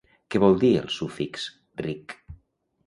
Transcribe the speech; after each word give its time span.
Què 0.35 0.39
vol 0.43 0.57
dir 0.63 0.71
el 0.79 0.89
sufix 0.95 1.47
-ric? 1.51 2.19